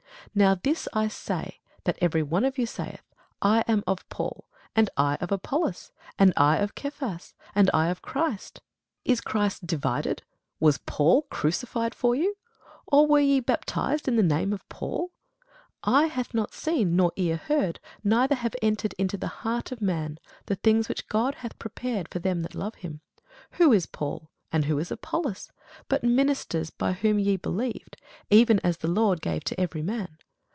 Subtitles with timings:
[0.33, 3.01] Now this I say, that every one of you saith,
[3.41, 8.01] I am of Paul; and I of Apollos; and I of Cephas; and I of
[8.01, 8.61] Christ.
[9.03, 10.23] Is Christ divided?
[10.57, 12.37] was Paul crucified for you?
[12.87, 15.11] or were ye baptized in the name of Paul?
[15.83, 20.17] Eye hath not seen, nor ear heard, neither have entered into the heart of man,
[20.45, 23.01] the things which God hath prepared for them that love him.
[23.53, 25.49] Who is Paul, and who is Apollos,
[25.87, 27.95] but ministers by whom ye believed,
[28.29, 30.17] even as the Lord gave to every man?